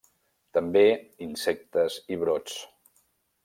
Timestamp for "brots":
2.25-2.61